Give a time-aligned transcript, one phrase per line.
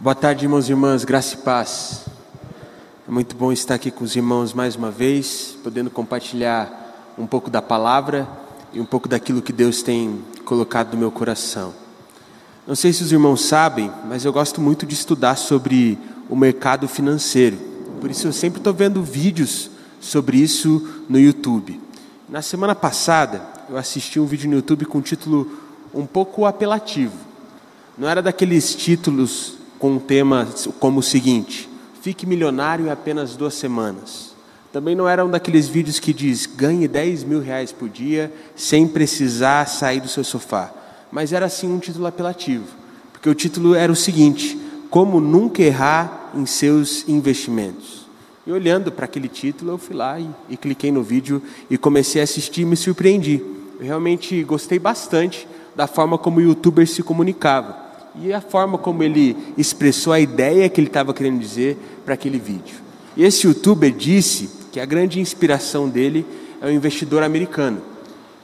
[0.00, 2.04] Boa tarde, irmãos e irmãs, graça e paz.
[3.08, 7.50] É muito bom estar aqui com os irmãos mais uma vez, podendo compartilhar um pouco
[7.50, 8.28] da palavra
[8.72, 11.74] e um pouco daquilo que Deus tem colocado no meu coração.
[12.64, 15.98] Não sei se os irmãos sabem, mas eu gosto muito de estudar sobre
[16.30, 17.58] o mercado financeiro.
[18.00, 19.68] Por isso eu sempre estou vendo vídeos
[20.00, 21.80] sobre isso no YouTube.
[22.28, 25.58] Na semana passada, eu assisti um vídeo no YouTube com um título
[25.92, 27.16] um pouco apelativo.
[27.98, 30.48] Não era daqueles títulos com um tema
[30.78, 31.68] como o seguinte:
[32.02, 34.36] Fique milionário em apenas duas semanas.
[34.72, 38.86] Também não era um daqueles vídeos que diz ganhe 10 mil reais por dia sem
[38.86, 40.70] precisar sair do seu sofá.
[41.10, 42.66] Mas era assim um título apelativo,
[43.12, 44.58] porque o título era o seguinte:
[44.90, 48.06] Como nunca errar em seus investimentos.
[48.46, 52.20] E olhando para aquele título, eu fui lá e, e cliquei no vídeo e comecei
[52.20, 53.42] a assistir e me surpreendi.
[53.78, 57.87] Eu realmente gostei bastante da forma como o youtuber se comunicava
[58.22, 62.38] e a forma como ele expressou a ideia que ele estava querendo dizer para aquele
[62.38, 62.76] vídeo.
[63.16, 66.26] Esse youtuber disse que a grande inspiração dele
[66.60, 67.80] é o investidor americano,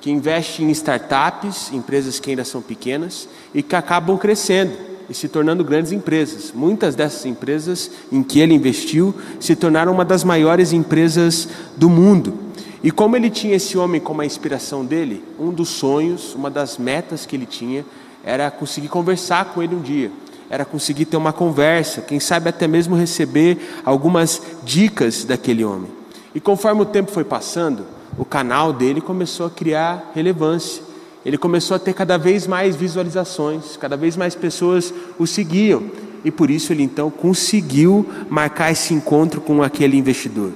[0.00, 4.72] que investe em startups, empresas que ainda são pequenas e que acabam crescendo
[5.08, 6.53] e se tornando grandes empresas.
[6.55, 12.34] Muitas dessas empresas em que ele investiu se tornaram uma das maiores empresas do mundo.
[12.83, 16.77] E como ele tinha esse homem como a inspiração dele, um dos sonhos, uma das
[16.77, 17.84] metas que ele tinha
[18.25, 20.11] era conseguir conversar com ele um dia,
[20.48, 25.91] era conseguir ter uma conversa, quem sabe até mesmo receber algumas dicas daquele homem.
[26.34, 27.84] E conforme o tempo foi passando,
[28.16, 30.83] o canal dele começou a criar relevância.
[31.25, 35.84] Ele começou a ter cada vez mais visualizações, cada vez mais pessoas o seguiam.
[36.25, 40.53] E por isso ele então conseguiu marcar esse encontro com aquele investidor.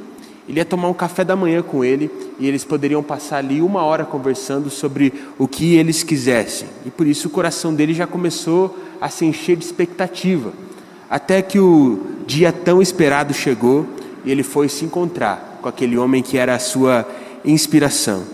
[0.48, 3.82] Ele ia tomar um café da manhã com ele e eles poderiam passar ali uma
[3.82, 6.68] hora conversando sobre o que eles quisessem.
[6.86, 10.52] E por isso o coração dele já começou a se encher de expectativa.
[11.10, 13.86] Até que o dia tão esperado chegou
[14.24, 17.06] e ele foi se encontrar com aquele homem que era a sua
[17.44, 18.24] inspiração.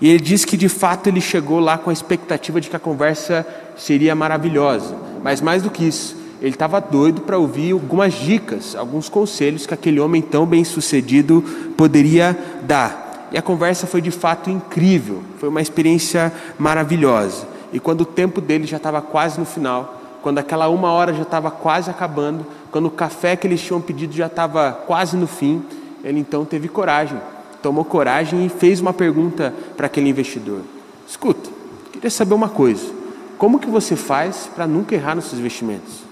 [0.00, 2.80] E ele disse que de fato ele chegou lá com a expectativa de que a
[2.80, 8.74] conversa seria maravilhosa, mas mais do que isso, ele estava doido para ouvir algumas dicas,
[8.74, 11.44] alguns conselhos que aquele homem tão bem sucedido
[11.76, 13.28] poderia dar.
[13.30, 17.46] E a conversa foi de fato incrível, foi uma experiência maravilhosa.
[17.72, 21.22] E quando o tempo dele já estava quase no final, quando aquela uma hora já
[21.22, 25.62] estava quase acabando, quando o café que eles tinham pedido já estava quase no fim,
[26.02, 27.20] ele então teve coragem,
[27.62, 30.62] tomou coragem e fez uma pergunta para aquele investidor:
[31.06, 31.50] Escuta,
[31.92, 32.92] queria saber uma coisa.
[33.38, 36.09] Como que você faz para nunca errar nos seus investimentos?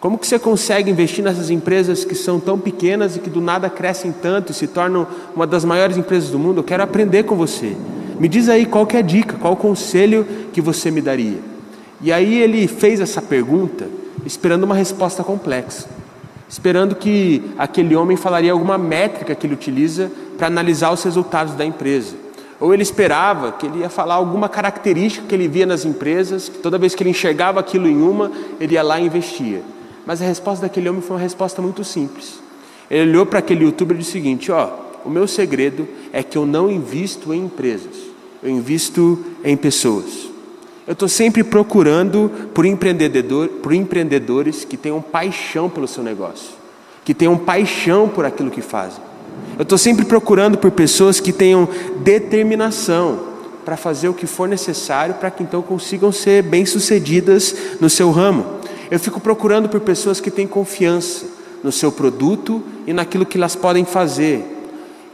[0.00, 3.68] Como que você consegue investir nessas empresas que são tão pequenas e que do nada
[3.68, 6.60] crescem tanto e se tornam uma das maiores empresas do mundo?
[6.60, 7.76] Eu quero aprender com você.
[8.20, 11.38] Me diz aí qual que é a dica, qual o conselho que você me daria.
[12.00, 13.88] E aí ele fez essa pergunta
[14.24, 15.88] esperando uma resposta complexa,
[16.48, 21.64] esperando que aquele homem falaria alguma métrica que ele utiliza para analisar os resultados da
[21.64, 22.14] empresa.
[22.60, 26.58] Ou ele esperava que ele ia falar alguma característica que ele via nas empresas, que
[26.58, 28.30] toda vez que ele enxergava aquilo em uma,
[28.60, 29.60] ele ia lá e investia.
[30.08, 32.40] Mas a resposta daquele homem foi uma resposta muito simples.
[32.90, 34.70] Ele olhou para aquele youtuber e disse o seguinte: Ó,
[35.04, 37.94] o meu segredo é que eu não invisto em empresas,
[38.42, 40.30] eu invisto em pessoas.
[40.86, 46.52] Eu estou sempre procurando por, empreendedor, por empreendedores que tenham paixão pelo seu negócio,
[47.04, 49.02] que tenham paixão por aquilo que fazem.
[49.58, 51.68] Eu estou sempre procurando por pessoas que tenham
[51.98, 53.26] determinação
[53.62, 58.57] para fazer o que for necessário para que então consigam ser bem-sucedidas no seu ramo.
[58.90, 61.26] Eu fico procurando por pessoas que têm confiança
[61.62, 64.44] no seu produto e naquilo que elas podem fazer,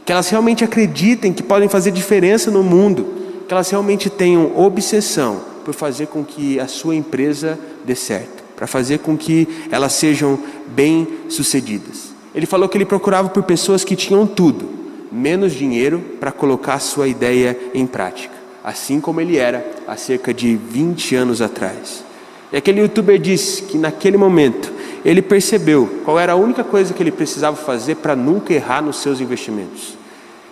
[0.05, 3.05] que elas realmente acreditem que podem fazer diferença no mundo,
[3.47, 8.67] que elas realmente tenham obsessão por fazer com que a sua empresa dê certo, para
[8.67, 12.13] fazer com que elas sejam bem-sucedidas.
[12.33, 14.69] Ele falou que ele procurava por pessoas que tinham tudo,
[15.11, 20.33] menos dinheiro para colocar a sua ideia em prática, assim como ele era há cerca
[20.33, 22.03] de 20 anos atrás.
[22.51, 24.71] E aquele youtuber disse que naquele momento
[25.03, 28.97] ele percebeu qual era a única coisa que ele precisava fazer para nunca errar nos
[28.97, 29.97] seus investimentos: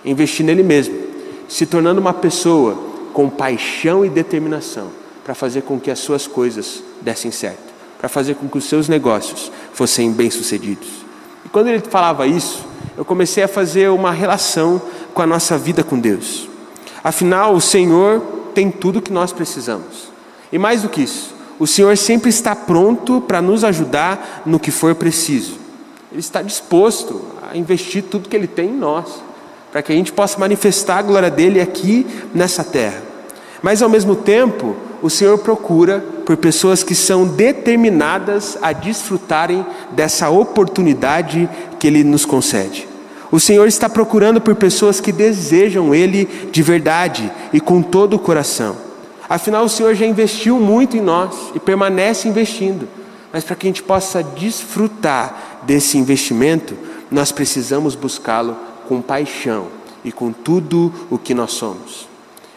[0.03, 0.95] investir nele mesmo,
[1.47, 2.77] se tornando uma pessoa
[3.13, 4.89] com paixão e determinação
[5.23, 8.89] para fazer com que as suas coisas dessem certo, para fazer com que os seus
[8.89, 10.89] negócios fossem bem-sucedidos.
[11.45, 12.65] E quando ele falava isso,
[12.97, 14.81] eu comecei a fazer uma relação
[15.13, 16.49] com a nossa vida com Deus.
[17.03, 18.21] Afinal, o Senhor
[18.53, 20.11] tem tudo que nós precisamos.
[20.51, 24.71] E mais do que isso, o Senhor sempre está pronto para nos ajudar no que
[24.71, 25.57] for preciso.
[26.11, 29.21] Ele está disposto a investir tudo que Ele tem em nós,
[29.71, 33.01] para que a gente possa manifestar a glória dele aqui nessa terra.
[33.61, 40.29] Mas ao mesmo tempo, o Senhor procura por pessoas que são determinadas a desfrutarem dessa
[40.29, 41.49] oportunidade
[41.79, 42.87] que Ele nos concede.
[43.31, 48.19] O Senhor está procurando por pessoas que desejam Ele de verdade e com todo o
[48.19, 48.92] coração.
[49.33, 52.87] Afinal, o Senhor já investiu muito em nós e permanece investindo.
[53.31, 56.77] Mas para que a gente possa desfrutar desse investimento,
[57.09, 58.55] nós precisamos buscá-lo
[58.87, 59.69] com paixão
[60.05, 62.07] e com tudo o que nós somos.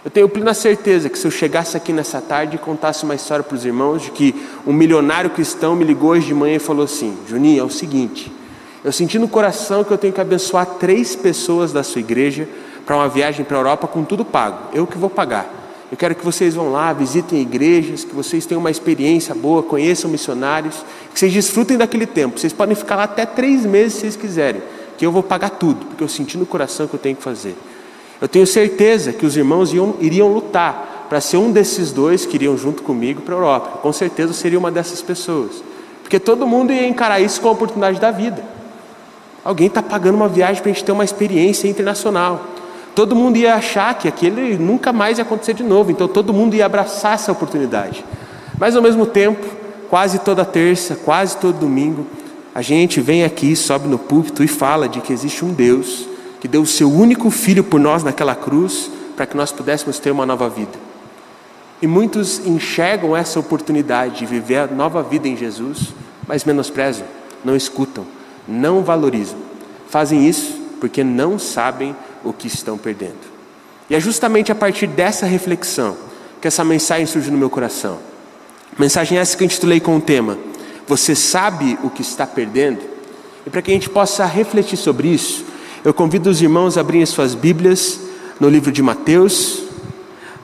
[0.05, 3.43] Eu tenho plena certeza que se eu chegasse aqui nessa tarde e contasse uma história
[3.43, 4.35] para os irmãos de que
[4.67, 8.31] um milionário cristão me ligou hoje de manhã e falou assim: Juninho, é o seguinte,
[8.85, 12.47] eu senti no coração que eu tenho que abençoar três pessoas da sua igreja
[12.85, 14.59] para uma viagem para a Europa com tudo pago.
[14.75, 15.65] Eu que vou pagar.
[15.91, 20.11] Eu quero que vocês vão lá, visitem igrejas, que vocês tenham uma experiência boa, conheçam
[20.11, 22.41] missionários, que vocês desfrutem daquele tempo.
[22.41, 24.63] Vocês podem ficar lá até três meses se vocês quiserem,
[24.99, 27.57] que eu vou pagar tudo, porque eu senti no coração que eu tenho que fazer.
[28.21, 32.35] Eu tenho certeza que os irmãos iam, iriam lutar para ser um desses dois que
[32.35, 33.79] iriam junto comigo para a Europa.
[33.79, 35.63] Com certeza seria uma dessas pessoas,
[36.03, 38.43] porque todo mundo ia encarar isso como a oportunidade da vida.
[39.45, 42.45] Alguém está pagando uma viagem para a gente ter uma experiência internacional.
[42.97, 46.57] Todo mundo ia achar que aquilo nunca mais ia acontecer de novo, então todo mundo
[46.57, 48.03] ia abraçar essa oportunidade.
[48.59, 49.47] Mas ao mesmo tempo,
[49.91, 52.07] quase toda terça, quase todo domingo,
[52.55, 56.09] a gente vem aqui, sobe no púlpito e fala de que existe um Deus
[56.41, 60.11] que deu o seu único filho por nós naquela cruz para que nós pudéssemos ter
[60.11, 60.79] uma nova vida.
[61.83, 65.93] E muitos enxergam essa oportunidade de viver a nova vida em Jesus,
[66.27, 67.05] mas menosprezam,
[67.45, 68.07] não escutam,
[68.49, 69.37] não valorizam.
[69.87, 71.95] Fazem isso porque não sabem
[72.29, 73.37] o que estão perdendo.
[73.89, 75.97] E é justamente a partir dessa reflexão
[76.41, 77.99] que essa mensagem surge no meu coração.
[78.79, 80.39] Mensagem essa que eu intitulei com o tema:
[80.87, 82.81] Você sabe o que está perdendo?
[83.47, 85.45] E para que a gente possa refletir sobre isso,
[85.85, 88.01] eu convido os irmãos a abrirem suas Bíblias
[88.41, 89.63] no livro de Mateus,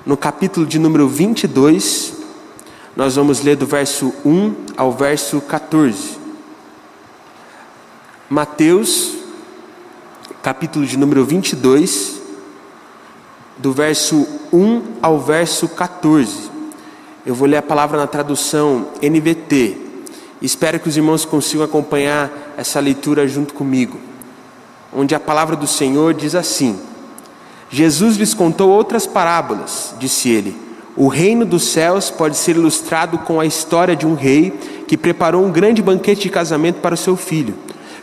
[0.07, 2.15] no capítulo de número 22.
[2.95, 6.21] Nós vamos ler do verso 1 ao verso 14.
[8.31, 9.22] Mateus,
[10.43, 12.21] capítulo de número 22,
[13.59, 16.51] do verso 1 ao verso 14.
[17.25, 19.77] Eu vou ler a palavra na tradução NVT.
[20.43, 24.01] Espero que os irmãos consigam acompanhar essa leitura junto comigo.
[24.93, 26.77] Onde a palavra do Senhor diz assim:
[27.71, 30.57] Jesus lhes contou outras parábolas, disse ele.
[30.97, 34.51] O reino dos céus pode ser ilustrado com a história de um rei
[34.89, 37.55] que preparou um grande banquete de casamento para o seu filho.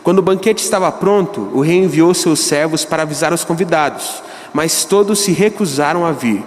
[0.03, 4.23] Quando o banquete estava pronto, o rei enviou seus servos para avisar os convidados,
[4.53, 6.43] mas todos se recusaram a vir.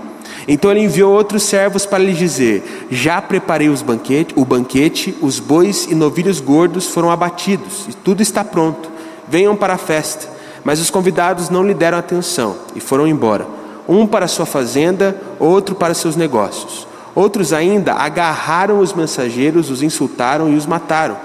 [0.49, 5.87] Então ele enviou outros servos para lhes dizer: Já preparei banquete, o banquete, os bois
[5.87, 8.91] e novilhos gordos foram abatidos, e tudo está pronto.
[9.29, 10.33] Venham para a festa.
[10.65, 13.47] Mas os convidados não lhe deram atenção e foram embora,
[13.89, 16.87] um para sua fazenda, outro para seus negócios.
[17.15, 21.17] Outros ainda agarraram os mensageiros, os insultaram e os mataram.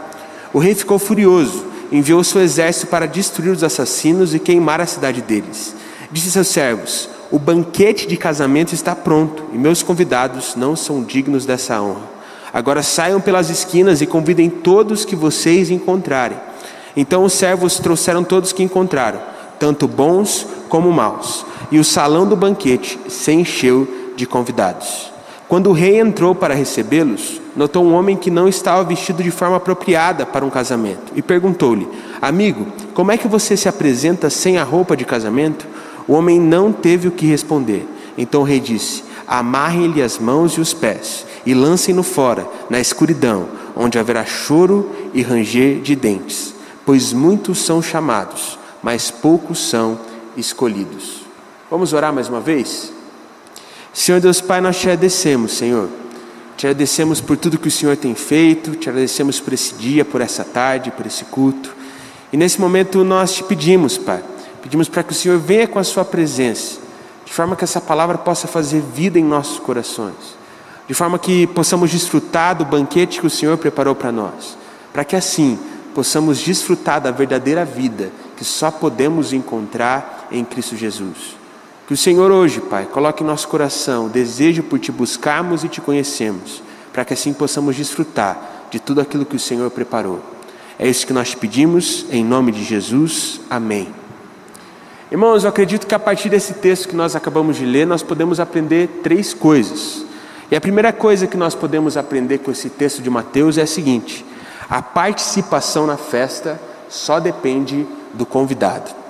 [0.51, 5.21] O rei ficou furioso enviou seu exército para destruir os assassinos e queimar a cidade
[5.21, 5.75] deles.
[6.11, 11.45] Disse seus servos: O banquete de casamento está pronto e meus convidados não são dignos
[11.45, 12.17] dessa honra.
[12.53, 16.37] Agora saiam pelas esquinas e convidem todos que vocês encontrarem.
[16.95, 19.19] Então os servos trouxeram todos que encontraram,
[19.59, 25.11] tanto bons como maus, e o salão do banquete se encheu de convidados.
[25.47, 29.57] Quando o rei entrou para recebê-los, notou um homem que não estava vestido de forma
[29.57, 31.89] apropriada para um casamento e perguntou-lhe:
[32.21, 35.65] Amigo, como é que você se apresenta sem a roupa de casamento?
[36.07, 37.85] O homem não teve o que responder.
[38.15, 43.47] Então o rei disse: Amarrem-lhe as mãos e os pés e lancem-no fora, na escuridão,
[43.75, 46.53] onde haverá choro e ranger de dentes,
[46.85, 49.97] pois muitos são chamados, mas poucos são
[50.35, 51.25] escolhidos.
[51.71, 52.93] Vamos orar mais uma vez?
[53.93, 55.89] Senhor Deus Pai, nós te agradecemos, Senhor.
[56.57, 60.21] Te agradecemos por tudo que o Senhor tem feito, te agradecemos por esse dia, por
[60.21, 61.71] essa tarde, por esse culto.
[62.33, 64.23] E nesse momento nós te pedimos, Pai,
[64.63, 66.79] pedimos para que o Senhor venha com a Sua presença,
[67.23, 70.15] de forma que essa palavra possa fazer vida em nossos corações,
[70.87, 74.57] de forma que possamos desfrutar do banquete que o Senhor preparou para nós,
[74.91, 75.59] para que assim
[75.93, 81.36] possamos desfrutar da verdadeira vida que só podemos encontrar em Cristo Jesus.
[81.87, 85.69] Que o Senhor hoje, Pai, coloque em nosso coração o desejo por te buscarmos e
[85.69, 90.19] te conhecermos, para que assim possamos desfrutar de tudo aquilo que o Senhor preparou.
[90.77, 93.39] É isso que nós te pedimos, em nome de Jesus.
[93.49, 93.87] Amém.
[95.09, 98.41] Irmãos, eu acredito que a partir desse texto que nós acabamos de ler, nós podemos
[98.41, 100.05] aprender três coisas.
[100.51, 103.67] E a primeira coisa que nós podemos aprender com esse texto de Mateus é a
[103.67, 104.25] seguinte:
[104.69, 109.06] a participação na festa só depende do convidado.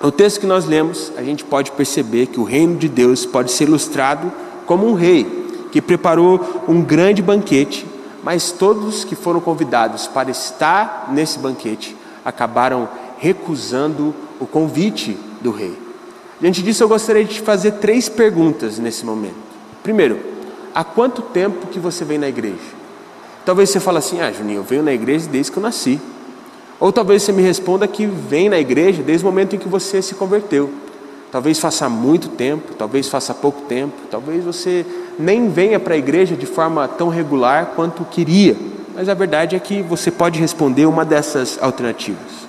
[0.00, 3.52] No texto que nós lemos, a gente pode perceber que o reino de Deus pode
[3.52, 4.32] ser ilustrado
[4.64, 5.26] como um rei
[5.70, 7.86] que preparou um grande banquete,
[8.22, 12.88] mas todos que foram convidados para estar nesse banquete acabaram
[13.18, 15.76] recusando o convite do rei.
[16.40, 19.36] Diante disso, eu gostaria de te fazer três perguntas nesse momento.
[19.82, 20.18] Primeiro,
[20.74, 22.56] há quanto tempo que você vem na igreja?
[23.44, 26.00] Talvez você fale assim: Ah, Juninho, eu venho na igreja desde que eu nasci.
[26.80, 30.00] Ou talvez você me responda que vem na igreja desde o momento em que você
[30.00, 30.70] se converteu.
[31.30, 34.84] Talvez faça muito tempo, talvez faça pouco tempo, talvez você
[35.18, 38.56] nem venha para a igreja de forma tão regular quanto queria.
[38.96, 42.48] Mas a verdade é que você pode responder uma dessas alternativas.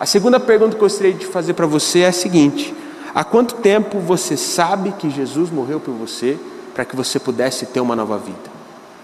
[0.00, 2.74] A segunda pergunta que eu gostaria de fazer para você é a seguinte:
[3.14, 6.38] há quanto tempo você sabe que Jesus morreu por você
[6.72, 8.50] para que você pudesse ter uma nova vida?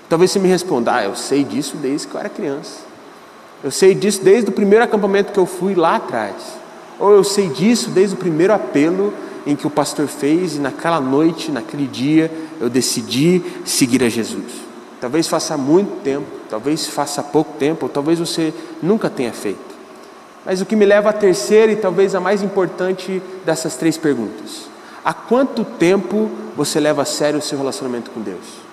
[0.08, 2.87] Talvez você me responda: ah, eu sei disso desde que eu era criança.
[3.62, 6.34] Eu sei disso desde o primeiro acampamento que eu fui lá atrás.
[6.98, 9.12] Ou eu sei disso desde o primeiro apelo
[9.46, 14.52] em que o pastor fez e naquela noite, naquele dia, eu decidi seguir a Jesus.
[15.00, 19.68] Talvez faça muito tempo, talvez faça pouco tempo, ou talvez você nunca tenha feito.
[20.44, 24.68] Mas o que me leva à terceira e talvez a mais importante dessas três perguntas:
[25.04, 28.67] há quanto tempo você leva a sério o seu relacionamento com Deus?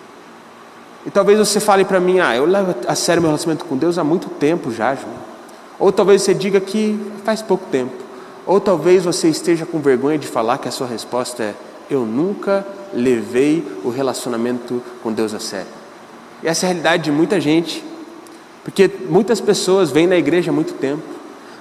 [1.06, 3.98] E talvez você fale para mim, ah, eu levo a sério meu relacionamento com Deus
[3.98, 5.14] há muito tempo já, João.
[5.78, 7.94] Ou talvez você diga que faz pouco tempo.
[8.46, 11.56] Ou talvez você esteja com vergonha de falar que a sua resposta é:
[11.90, 15.68] eu nunca levei o relacionamento com Deus a sério.
[16.42, 17.84] E essa é a realidade de muita gente,
[18.64, 21.04] porque muitas pessoas vêm na igreja há muito tempo,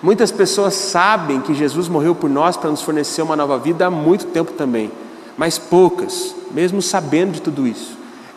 [0.03, 3.91] muitas pessoas sabem que Jesus morreu por nós para nos fornecer uma nova vida há
[3.91, 4.91] muito tempo também,
[5.37, 7.94] mas poucas, mesmo sabendo de tudo isso,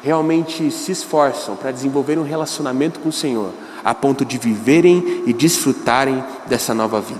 [0.07, 3.51] realmente se esforçam para desenvolver um relacionamento com o Senhor,
[3.83, 7.19] a ponto de viverem e desfrutarem dessa nova vida.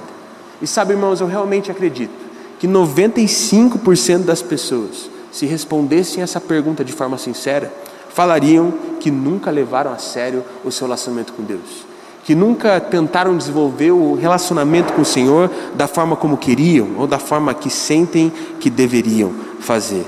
[0.62, 2.14] E sabe, irmãos, eu realmente acredito
[2.58, 7.74] que 95% das pessoas, se respondessem essa pergunta de forma sincera,
[8.10, 11.86] falariam que nunca levaram a sério o seu relacionamento com Deus,
[12.24, 17.20] que nunca tentaram desenvolver o relacionamento com o Senhor da forma como queriam ou da
[17.20, 20.06] forma que sentem que deveriam fazer.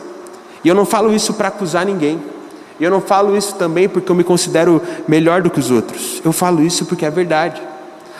[0.63, 2.38] E eu não falo isso para acusar ninguém.
[2.79, 6.21] E eu não falo isso também porque eu me considero melhor do que os outros.
[6.23, 7.61] Eu falo isso porque é verdade.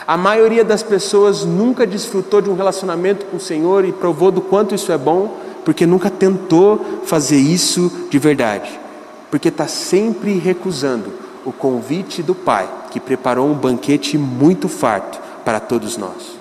[0.06, 4.42] A maioria das pessoas nunca desfrutou de um relacionamento com o Senhor e provou do
[4.42, 8.80] quanto isso é bom, porque nunca tentou fazer isso de verdade.
[9.30, 11.14] Porque está sempre recusando
[11.46, 16.38] o convite do Pai, que preparou um banquete muito farto para todos nós.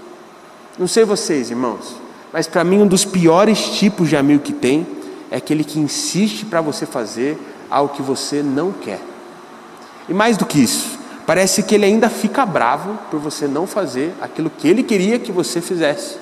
[0.78, 1.96] Não sei vocês, irmãos,
[2.32, 4.86] mas para mim um dos piores tipos de amigo que tem
[5.30, 7.38] é aquele que insiste para você fazer
[7.70, 9.00] ao que você não quer.
[10.08, 14.14] E mais do que isso, parece que ele ainda fica bravo por você não fazer
[14.20, 16.16] aquilo que ele queria que você fizesse.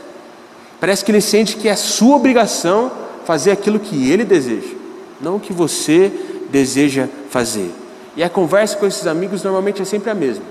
[0.80, 2.90] Parece que ele sente que é sua obrigação
[3.24, 4.74] fazer aquilo que ele deseja,
[5.20, 6.12] não o que você
[6.50, 7.72] deseja fazer.
[8.16, 10.44] E a conversa com esses amigos normalmente é sempre a mesma.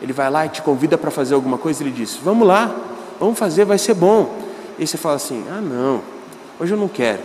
[0.00, 2.74] Ele vai lá e te convida para fazer alguma coisa, ele diz: Vamos lá,
[3.20, 4.34] vamos fazer, vai ser bom.
[4.78, 6.02] E você fala assim: Ah, não,
[6.58, 7.20] hoje eu não quero.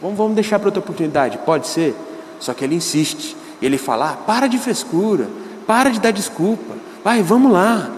[0.00, 1.94] Vamos, vamos deixar para outra oportunidade, pode ser?
[2.40, 3.36] Só que ele insiste.
[3.60, 5.28] Ele fala: ah, para de frescura,
[5.66, 7.90] para de dar desculpa, vai, vamos lá.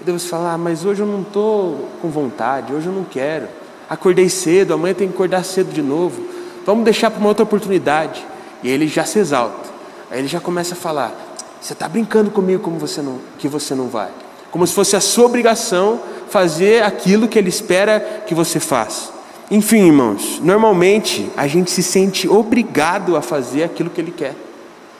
[0.00, 3.48] E Deus fala: ah, mas hoje eu não estou com vontade, hoje eu não quero.
[3.88, 6.20] Acordei cedo, amanhã tem que acordar cedo de novo.
[6.64, 8.26] Vamos deixar para uma outra oportunidade.
[8.62, 9.68] E ele já se exalta.
[10.10, 11.12] Aí ele já começa a falar:
[11.60, 14.10] você está brincando comigo como você não, que você não vai.
[14.50, 19.15] Como se fosse a sua obrigação fazer aquilo que ele espera que você faça.
[19.50, 24.34] Enfim, irmãos, normalmente a gente se sente obrigado a fazer aquilo que ele quer.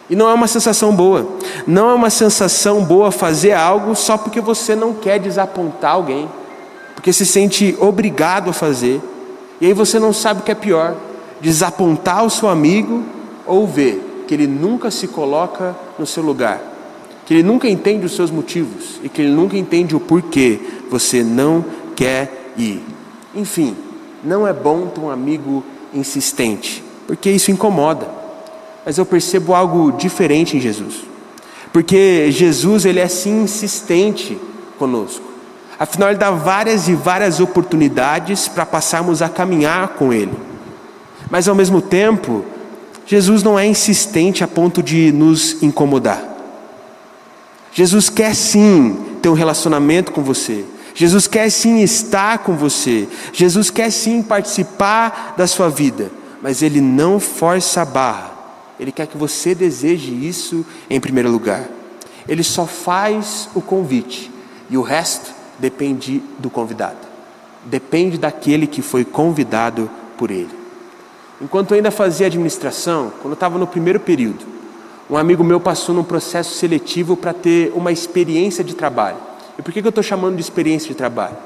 [0.09, 1.27] E não é uma sensação boa.
[1.67, 6.29] Não é uma sensação boa fazer algo só porque você não quer desapontar alguém,
[6.95, 9.01] porque se sente obrigado a fazer.
[9.61, 10.95] E aí você não sabe o que é pior:
[11.41, 13.03] desapontar o seu amigo
[13.45, 16.61] ou ver que ele nunca se coloca no seu lugar,
[17.25, 21.25] que ele nunca entende os seus motivos e que ele nunca entende o porquê você
[21.25, 21.65] não
[21.97, 22.83] quer ir.
[23.35, 23.77] Enfim,
[24.27, 25.65] não é bom ter um amigo
[25.95, 28.09] insistente, porque isso incomoda.
[28.85, 31.05] Mas eu percebo algo diferente em Jesus.
[31.73, 34.39] Porque Jesus, ele é sim insistente
[34.79, 35.25] conosco.
[35.79, 40.33] Afinal, ele dá várias e várias oportunidades para passarmos a caminhar com ele.
[41.31, 42.45] Mas ao mesmo tempo,
[43.07, 46.23] Jesus não é insistente a ponto de nos incomodar.
[47.73, 50.65] Jesus quer sim ter um relacionamento com você.
[50.97, 56.11] Jesus quer sim estar com você, Jesus quer sim participar da sua vida,
[56.41, 58.31] mas Ele não força a barra,
[58.81, 61.69] Ele quer que você deseje isso em primeiro lugar.
[62.27, 64.33] Ele só faz o convite
[64.71, 67.07] e o resto depende do convidado,
[67.67, 70.49] depende daquele que foi convidado por Ele.
[71.43, 74.47] Enquanto eu ainda fazia administração, quando eu estava no primeiro período,
[75.11, 79.26] um amigo meu passou num processo seletivo para ter uma experiência de trabalho.
[79.59, 81.37] E por que, eu estou chamando de experiência de trabalho?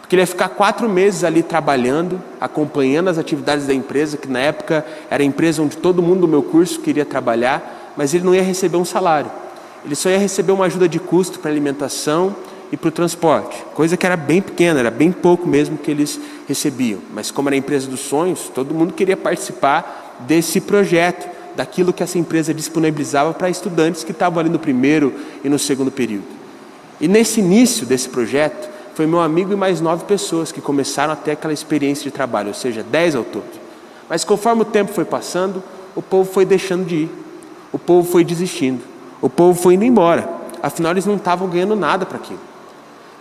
[0.00, 4.38] Porque ele ia ficar quatro meses ali trabalhando, acompanhando as atividades da empresa, que na
[4.38, 8.34] época era a empresa onde todo mundo do meu curso queria trabalhar, mas ele não
[8.34, 9.30] ia receber um salário.
[9.84, 12.34] Ele só ia receber uma ajuda de custo para alimentação
[12.72, 16.20] e para o transporte, coisa que era bem pequena, era bem pouco mesmo que eles
[16.46, 17.00] recebiam.
[17.14, 22.02] Mas como era a empresa dos sonhos, todo mundo queria participar desse projeto, daquilo que
[22.02, 26.38] essa empresa disponibilizava para estudantes que estavam ali no primeiro e no segundo período.
[27.00, 31.16] E nesse início desse projeto, foi meu amigo e mais nove pessoas que começaram a
[31.16, 33.44] ter aquela experiência de trabalho, ou seja, dez ao todo.
[34.08, 35.62] Mas conforme o tempo foi passando,
[35.94, 37.10] o povo foi deixando de ir,
[37.72, 38.82] o povo foi desistindo,
[39.20, 40.28] o povo foi indo embora.
[40.60, 42.40] Afinal, eles não estavam ganhando nada para aquilo.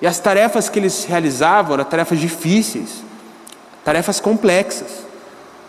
[0.01, 3.03] E as tarefas que eles realizavam eram tarefas difíceis,
[3.83, 5.05] tarefas complexas.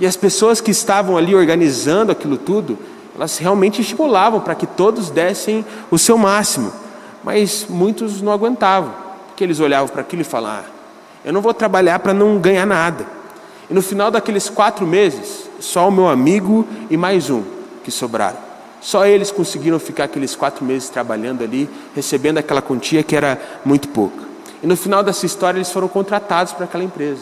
[0.00, 2.78] E as pessoas que estavam ali organizando aquilo tudo,
[3.14, 6.72] elas realmente estimulavam para que todos dessem o seu máximo.
[7.28, 8.90] Mas muitos não aguentavam,
[9.26, 10.70] porque eles olhavam para aquilo e falavam: ah,
[11.22, 13.04] eu não vou trabalhar para não ganhar nada.
[13.68, 17.42] E no final daqueles quatro meses, só o meu amigo e mais um
[17.84, 18.38] que sobraram.
[18.80, 23.88] Só eles conseguiram ficar aqueles quatro meses trabalhando ali, recebendo aquela quantia que era muito
[23.88, 24.24] pouca.
[24.62, 27.20] E no final dessa história, eles foram contratados para aquela empresa.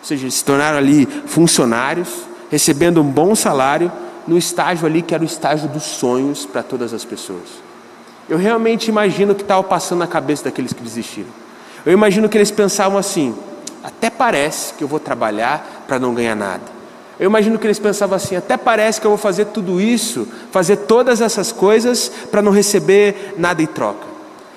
[0.00, 2.08] Ou seja, eles se tornaram ali funcionários,
[2.50, 3.92] recebendo um bom salário,
[4.26, 7.63] no estágio ali que era o estágio dos sonhos para todas as pessoas.
[8.28, 11.28] Eu realmente imagino o que estava passando na cabeça daqueles que desistiram.
[11.84, 13.34] Eu imagino que eles pensavam assim:
[13.82, 16.62] até parece que eu vou trabalhar para não ganhar nada.
[17.20, 20.76] Eu imagino que eles pensavam assim: até parece que eu vou fazer tudo isso, fazer
[20.78, 24.06] todas essas coisas para não receber nada em troca.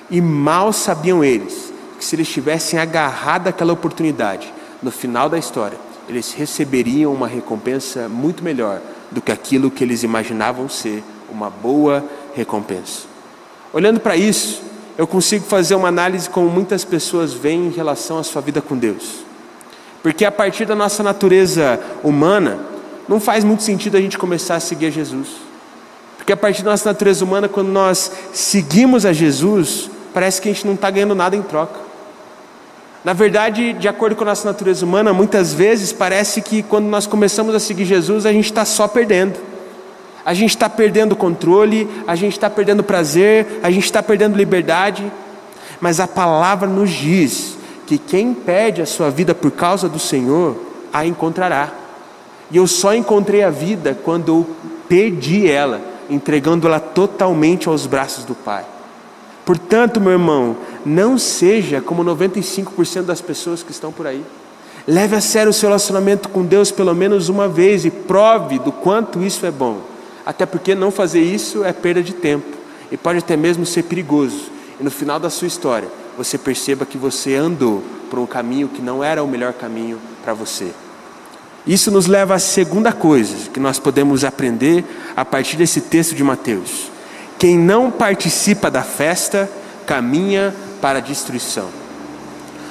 [0.10, 5.78] E mal sabiam eles que se eles tivessem agarrado aquela oportunidade, no final da história,
[6.08, 8.80] eles receberiam uma recompensa muito melhor
[9.12, 13.17] do que aquilo que eles imaginavam ser uma boa recompensa.
[13.74, 14.62] Olhando para isso,
[14.98, 18.78] eu consigo fazer uma análise como muitas pessoas veem em relação à sua vida com
[18.78, 19.26] Deus.
[20.02, 22.60] Porque a partir da nossa natureza humana,
[23.08, 25.28] não faz muito sentido a gente começar a seguir a Jesus.
[26.18, 30.54] Porque a partir da nossa natureza humana, quando nós seguimos a Jesus, parece que a
[30.54, 31.80] gente não está ganhando nada em troca.
[33.04, 37.08] Na verdade, de acordo com a nossa natureza humana, muitas vezes parece que quando nós
[37.08, 39.40] começamos a seguir Jesus, a gente está só perdendo.
[40.28, 45.10] A gente está perdendo controle, a gente está perdendo prazer, a gente está perdendo liberdade.
[45.80, 50.58] Mas a palavra nos diz que quem perde a sua vida por causa do Senhor,
[50.92, 51.72] a encontrará.
[52.52, 54.48] E eu só encontrei a vida quando eu
[54.90, 58.66] perdi ela, entregando-la totalmente aos braços do Pai.
[59.46, 64.26] Portanto, meu irmão, não seja como 95% das pessoas que estão por aí.
[64.86, 68.74] Leve a sério o seu relacionamento com Deus pelo menos uma vez e prove do
[68.74, 69.96] quanto isso é bom.
[70.28, 72.58] Até porque não fazer isso é perda de tempo
[72.92, 74.52] e pode até mesmo ser perigoso.
[74.78, 75.88] E no final da sua história,
[76.18, 80.34] você perceba que você andou por um caminho que não era o melhor caminho para
[80.34, 80.74] você.
[81.66, 84.84] Isso nos leva à segunda coisa que nós podemos aprender
[85.16, 86.92] a partir desse texto de Mateus.
[87.40, 89.50] Quem não participa da festa
[89.86, 91.70] caminha para a destruição.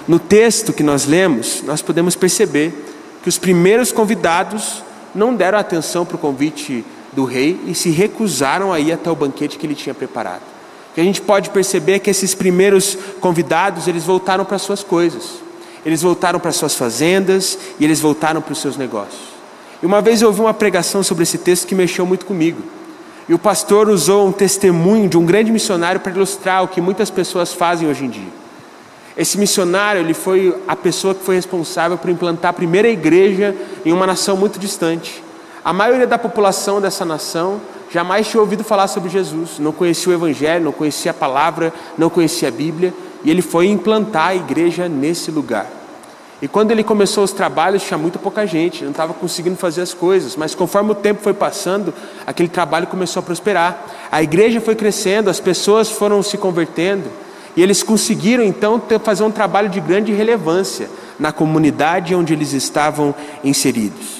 [0.07, 2.75] No texto que nós lemos, nós podemos perceber
[3.23, 6.85] que os primeiros convidados não deram atenção para o convite
[7.17, 10.43] do rei e se recusaram a ir até o banquete que ele tinha preparado
[10.97, 15.25] que a gente pode perceber é que esses primeiros convidados, eles voltaram para suas coisas.
[15.85, 19.21] Eles voltaram para suas fazendas e eles voltaram para os seus negócios.
[19.83, 22.63] E uma vez eu ouvi uma pregação sobre esse texto que mexeu muito comigo.
[23.29, 27.11] E o pastor usou um testemunho de um grande missionário para ilustrar o que muitas
[27.11, 28.33] pessoas fazem hoje em dia.
[29.19, 33.93] Esse missionário, ele foi a pessoa que foi responsável por implantar a primeira igreja em
[33.93, 35.23] uma nação muito distante.
[35.67, 40.15] A maioria da população dessa nação jamais tinha ouvido falar sobre Jesus, não conhecia o
[40.15, 44.89] Evangelho, não conhecia a palavra, não conhecia a Bíblia, e ele foi implantar a igreja
[44.89, 45.67] nesse lugar.
[46.41, 49.93] E quando ele começou os trabalhos, tinha muito pouca gente, não estava conseguindo fazer as
[49.93, 51.93] coisas, mas conforme o tempo foi passando,
[52.25, 53.87] aquele trabalho começou a prosperar.
[54.13, 57.11] A igreja foi crescendo, as pessoas foram se convertendo,
[57.57, 63.13] e eles conseguiram então fazer um trabalho de grande relevância na comunidade onde eles estavam
[63.43, 64.16] inseridos.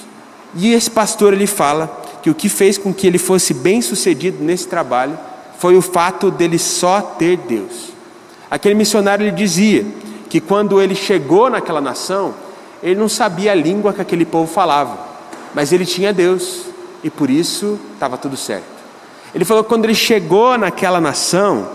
[0.59, 4.43] E esse pastor ele fala que o que fez com que ele fosse bem sucedido
[4.43, 5.17] nesse trabalho
[5.59, 7.93] foi o fato dele só ter Deus.
[8.49, 9.85] Aquele missionário ele dizia
[10.27, 12.33] que quando ele chegou naquela nação,
[12.81, 14.97] ele não sabia a língua que aquele povo falava,
[15.53, 16.63] mas ele tinha Deus
[17.03, 18.65] e por isso estava tudo certo.
[19.35, 21.67] Ele falou que quando ele chegou naquela nação,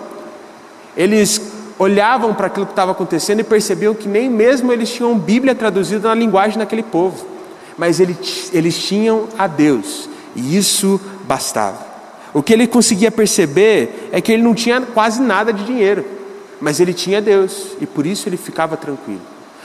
[0.96, 1.40] eles
[1.78, 6.08] olhavam para aquilo que estava acontecendo e percebiam que nem mesmo eles tinham Bíblia traduzida
[6.08, 7.31] na linguagem daquele povo
[7.82, 11.84] mas eles tinham a Deus, e isso bastava.
[12.32, 16.04] O que ele conseguia perceber é que ele não tinha quase nada de dinheiro,
[16.60, 19.22] mas ele tinha Deus, e por isso ele ficava tranquilo.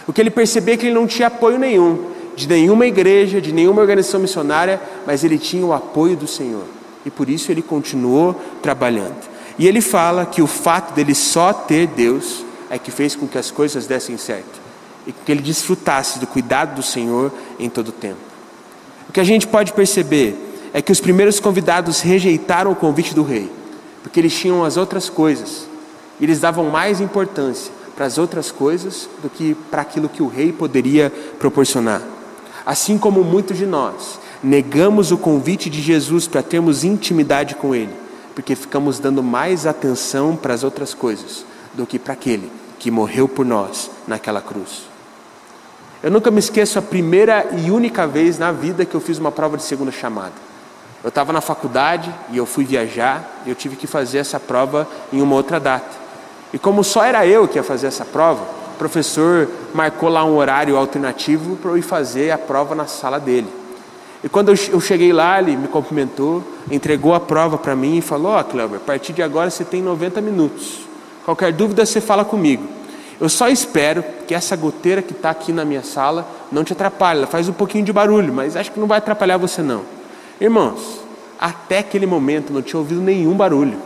[0.07, 3.53] O que ele percebia é que ele não tinha apoio nenhum, de nenhuma igreja, de
[3.53, 6.65] nenhuma organização missionária, mas ele tinha o apoio do Senhor,
[7.05, 9.29] e por isso ele continuou trabalhando.
[9.59, 13.37] E ele fala que o fato dele só ter Deus é que fez com que
[13.37, 14.66] as coisas dessem certo
[15.07, 18.19] e que ele desfrutasse do cuidado do Senhor em todo o tempo.
[19.09, 20.35] O que a gente pode perceber
[20.73, 23.49] é que os primeiros convidados rejeitaram o convite do rei,
[24.03, 25.65] porque eles tinham as outras coisas,
[26.19, 30.27] e eles davam mais importância para as outras coisas do que para aquilo que o
[30.27, 32.01] rei poderia proporcionar.
[32.65, 37.93] Assim como muitos de nós negamos o convite de Jesus para termos intimidade com Ele,
[38.35, 43.27] porque ficamos dando mais atenção para as outras coisas do que para aquele que morreu
[43.27, 44.86] por nós naquela cruz.
[46.03, 49.31] Eu nunca me esqueço a primeira e única vez na vida que eu fiz uma
[49.31, 50.33] prova de segunda chamada.
[51.03, 54.87] Eu estava na faculdade e eu fui viajar e eu tive que fazer essa prova
[55.11, 55.95] em uma outra data.
[56.53, 58.43] E como só era eu que ia fazer essa prova,
[58.75, 63.19] o professor marcou lá um horário alternativo para eu ir fazer a prova na sala
[63.19, 63.47] dele.
[64.23, 68.33] E quando eu cheguei lá, ele me cumprimentou, entregou a prova para mim e falou:
[68.33, 70.79] Ó, oh, Cleber, a partir de agora você tem 90 minutos.
[71.25, 72.76] Qualquer dúvida você fala comigo.
[73.19, 77.19] Eu só espero que essa goteira que está aqui na minha sala não te atrapalhe.
[77.19, 79.81] Ela faz um pouquinho de barulho, mas acho que não vai atrapalhar você não.
[80.39, 80.99] Irmãos,
[81.39, 83.77] até aquele momento não tinha ouvido nenhum barulho.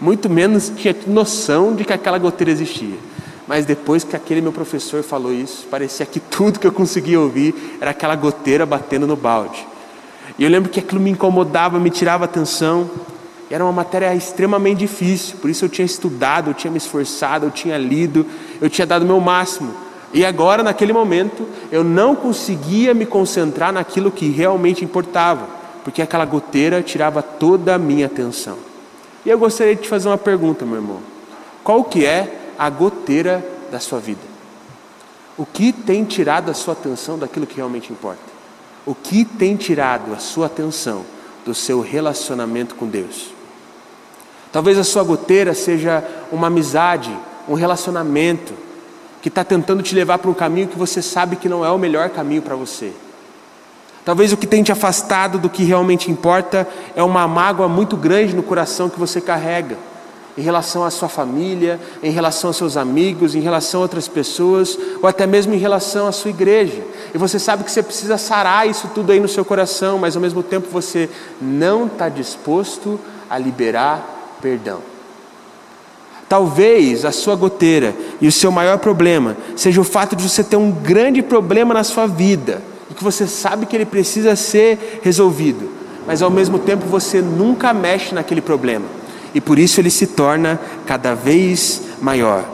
[0.00, 2.96] Muito menos tinha noção de que aquela goteira existia.
[3.46, 7.76] Mas depois que aquele meu professor falou isso, parecia que tudo que eu conseguia ouvir
[7.80, 9.66] era aquela goteira batendo no balde.
[10.38, 12.88] E eu lembro que aquilo me incomodava, me tirava atenção.
[13.50, 17.50] Era uma matéria extremamente difícil, por isso eu tinha estudado, eu tinha me esforçado, eu
[17.50, 18.24] tinha lido,
[18.60, 19.74] eu tinha dado o meu máximo.
[20.14, 25.48] E agora, naquele momento, eu não conseguia me concentrar naquilo que realmente importava,
[25.82, 28.56] porque aquela goteira tirava toda a minha atenção.
[29.26, 31.00] E eu gostaria de te fazer uma pergunta, meu irmão.
[31.64, 34.20] Qual que é a goteira da sua vida?
[35.36, 38.22] O que tem tirado a sua atenção daquilo que realmente importa?
[38.86, 41.04] O que tem tirado a sua atenção
[41.44, 43.39] do seu relacionamento com Deus?
[44.52, 47.16] Talvez a sua goteira seja uma amizade,
[47.48, 48.52] um relacionamento
[49.22, 51.78] que está tentando te levar para um caminho que você sabe que não é o
[51.78, 52.92] melhor caminho para você.
[54.04, 58.34] Talvez o que tem te afastado do que realmente importa é uma mágoa muito grande
[58.34, 59.76] no coração que você carrega,
[60.38, 64.76] em relação à sua família, em relação aos seus amigos, em relação a outras pessoas,
[65.02, 66.82] ou até mesmo em relação à sua igreja.
[67.14, 70.22] E você sabe que você precisa sarar isso tudo aí no seu coração, mas ao
[70.22, 71.08] mesmo tempo você
[71.40, 74.80] não está disposto a liberar perdão.
[76.30, 80.54] Talvez a sua goteira e o seu maior problema seja o fato de você ter
[80.56, 85.68] um grande problema na sua vida e que você sabe que ele precisa ser resolvido,
[86.06, 88.86] mas ao mesmo tempo você nunca mexe naquele problema
[89.34, 92.44] e por isso ele se torna cada vez maior.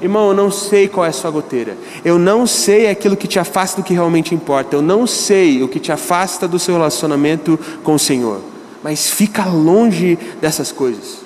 [0.00, 3.38] Irmão, eu não sei qual é a sua goteira, eu não sei aquilo que te
[3.38, 7.60] afasta do que realmente importa, eu não sei o que te afasta do seu relacionamento
[7.84, 8.40] com o Senhor,
[8.82, 11.25] mas fica longe dessas coisas.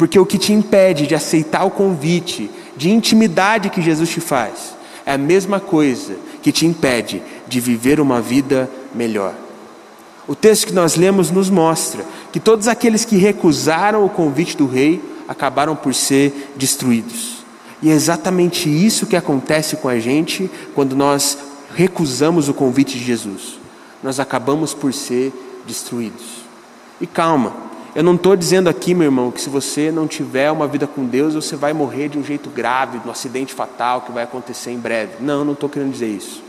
[0.00, 4.74] Porque o que te impede de aceitar o convite de intimidade que Jesus te faz
[5.04, 9.34] é a mesma coisa que te impede de viver uma vida melhor.
[10.26, 14.66] O texto que nós lemos nos mostra que todos aqueles que recusaram o convite do
[14.66, 17.44] rei acabaram por ser destruídos.
[17.82, 21.36] E é exatamente isso que acontece com a gente quando nós
[21.74, 23.58] recusamos o convite de Jesus.
[24.02, 25.30] Nós acabamos por ser
[25.66, 26.40] destruídos.
[26.98, 30.68] E calma, eu não estou dizendo aqui, meu irmão, que se você não tiver uma
[30.68, 34.12] vida com Deus, você vai morrer de um jeito grave, de um acidente fatal que
[34.12, 35.14] vai acontecer em breve.
[35.20, 36.42] Não, não estou querendo dizer isso.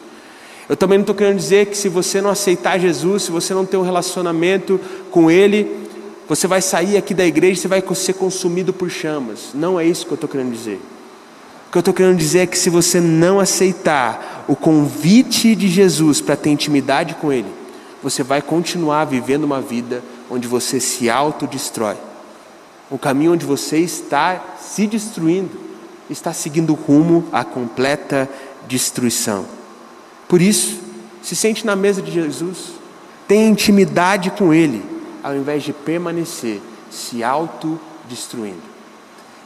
[0.69, 3.65] Eu também não estou querendo dizer que se você não aceitar Jesus, se você não
[3.65, 5.81] ter um relacionamento com Ele,
[6.29, 9.49] você vai sair aqui da igreja e você vai ser consumido por chamas.
[9.53, 10.79] Não é isso que eu estou querendo dizer.
[11.67, 15.67] O que eu estou querendo dizer é que se você não aceitar o convite de
[15.67, 17.49] Jesus para ter intimidade com Ele,
[18.01, 21.97] você vai continuar vivendo uma vida onde você se autodestrói.
[22.89, 25.51] Um caminho onde você está se destruindo,
[26.09, 28.29] está seguindo rumo à completa
[28.65, 29.45] destruição.
[30.29, 30.79] Por isso,
[31.21, 32.71] se sente na mesa de Jesus,
[33.27, 34.83] tenha intimidade com Ele,
[35.21, 38.71] ao invés de permanecer se autodestruindo.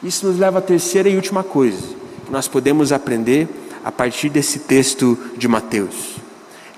[0.04, 1.82] Isso nos leva à terceira e última coisa
[2.26, 3.48] que nós podemos aprender
[3.84, 6.16] a partir desse texto de Mateus.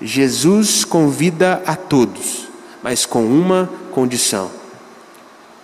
[0.00, 2.48] Jesus convida a todos
[2.82, 4.48] mas com uma condição.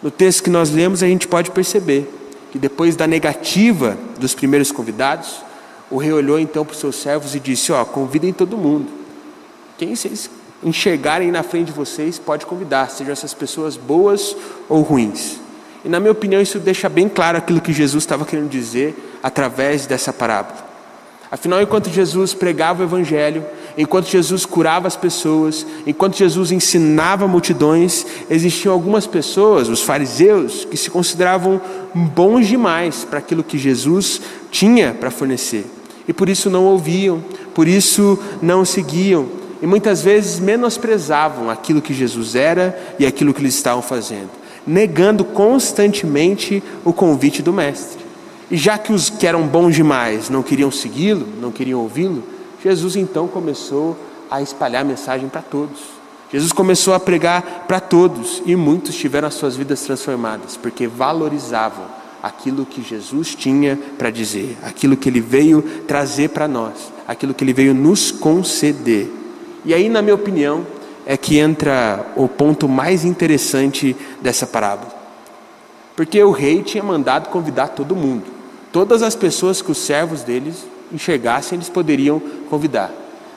[0.02, 2.12] No texto que nós lemos, a gente pode perceber
[2.50, 5.36] que depois da negativa dos primeiros convidados,
[5.88, 8.88] o rei olhou então para os seus servos e disse: Ó, convidem todo mundo.
[9.78, 10.28] Quem vocês
[10.64, 14.36] enxergarem na frente de vocês, pode convidar, sejam essas pessoas boas
[14.68, 15.38] ou ruins.
[15.84, 19.86] E na minha opinião, isso deixa bem claro aquilo que Jesus estava querendo dizer através
[19.86, 20.64] dessa parábola.
[21.30, 23.44] Afinal, enquanto Jesus pregava o Evangelho,
[23.76, 30.76] enquanto Jesus curava as pessoas, enquanto Jesus ensinava multidões, existiam algumas pessoas, os fariseus, que
[30.76, 31.60] se consideravam
[31.94, 35.66] bons demais para aquilo que Jesus tinha para fornecer.
[36.06, 37.22] E por isso não ouviam,
[37.54, 39.26] por isso não seguiam,
[39.62, 44.28] e muitas vezes menosprezavam aquilo que Jesus era e aquilo que eles estavam fazendo,
[44.66, 48.04] negando constantemente o convite do Mestre.
[48.50, 52.22] E já que os que eram bons demais não queriam segui-lo, não queriam ouvi-lo,
[52.64, 53.94] Jesus então começou
[54.30, 55.80] a espalhar a mensagem para todos.
[56.32, 61.84] Jesus começou a pregar para todos e muitos tiveram as suas vidas transformadas, porque valorizavam
[62.22, 67.44] aquilo que Jesus tinha para dizer, aquilo que ele veio trazer para nós, aquilo que
[67.44, 69.10] ele veio nos conceder.
[69.62, 70.66] E aí, na minha opinião,
[71.04, 74.90] é que entra o ponto mais interessante dessa parábola.
[75.94, 78.24] Porque o rei tinha mandado convidar todo mundo.
[78.72, 80.64] Todas as pessoas que os servos deles
[80.94, 82.90] enxergassem, eles poderiam convidar.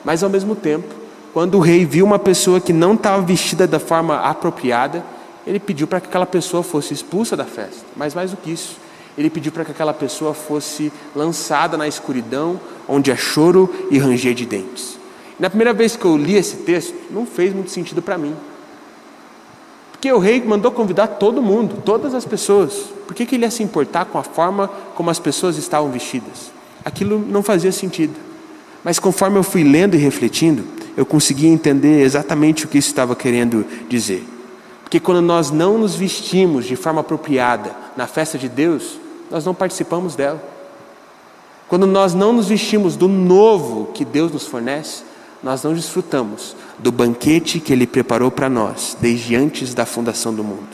[0.06, 0.88] Mas ao mesmo tempo,
[1.34, 5.04] quando o rei viu uma pessoa que não estava vestida da forma apropriada,
[5.46, 7.86] ele pediu para que aquela pessoa fosse expulsa da festa.
[7.96, 8.78] Mas mais do que isso,
[9.17, 14.34] ele pediu para que aquela pessoa fosse lançada na escuridão, onde há choro e ranger
[14.34, 14.98] de dentes.
[15.39, 18.36] Na primeira vez que eu li esse texto, não fez muito sentido para mim.
[19.91, 22.74] Porque o rei mandou convidar todo mundo, todas as pessoas.
[23.08, 26.57] Por que, que ele ia se importar com a forma como as pessoas estavam vestidas?
[26.88, 28.13] Aquilo não fazia sentido.
[28.82, 30.63] Mas conforme eu fui lendo e refletindo,
[30.95, 34.26] eu consegui entender exatamente o que isso estava querendo dizer.
[34.84, 38.97] Porque quando nós não nos vestimos de forma apropriada na festa de Deus,
[39.30, 40.41] nós não participamos dela.
[41.67, 45.04] Quando nós não nos vestimos do novo que Deus nos fornece,
[45.43, 50.41] nós não desfrutamos do banquete que Ele preparou para nós desde antes da fundação do
[50.41, 50.69] mundo.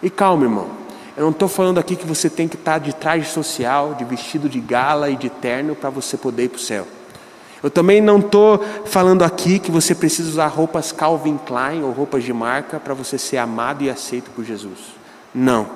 [0.00, 0.79] E calma, irmão,
[1.20, 4.04] eu não estou falando aqui que você tem que estar tá de traje social, de
[4.04, 6.86] vestido de gala e de terno para você poder ir para o céu.
[7.62, 12.24] Eu também não estou falando aqui que você precisa usar roupas Calvin Klein ou roupas
[12.24, 14.78] de marca para você ser amado e aceito por Jesus.
[15.34, 15.66] Não.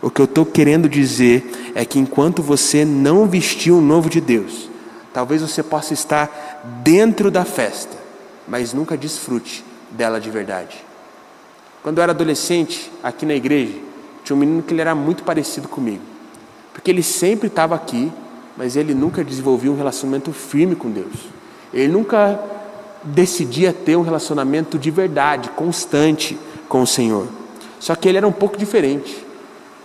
[0.00, 4.20] O que eu estou querendo dizer é que enquanto você não vestiu o novo de
[4.20, 4.70] Deus,
[5.12, 7.96] Talvez você possa estar dentro da festa,
[8.48, 10.82] mas nunca desfrute dela de verdade.
[11.82, 13.74] Quando eu era adolescente, aqui na igreja,
[14.24, 16.02] tinha um menino que ele era muito parecido comigo.
[16.72, 18.10] Porque ele sempre estava aqui,
[18.56, 21.12] mas ele nunca desenvolvia um relacionamento firme com Deus.
[21.72, 22.38] Ele nunca
[23.02, 27.26] decidia ter um relacionamento de verdade, constante com o Senhor.
[27.80, 29.26] Só que ele era um pouco diferente.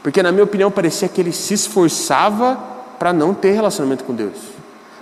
[0.03, 2.55] Porque, na minha opinião, parecia que ele se esforçava
[2.99, 4.37] para não ter relacionamento com Deus.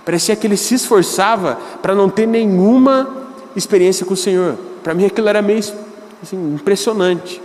[0.04, 4.56] Parecia que ele se esforçava para não ter nenhuma experiência com o Senhor.
[4.82, 5.60] Para mim aquilo era meio
[6.22, 7.42] assim, impressionante.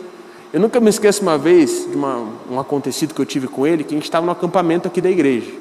[0.54, 3.84] Eu nunca me esqueço uma vez de uma, um acontecido que eu tive com ele,
[3.84, 5.52] que a gente estava no acampamento aqui da igreja.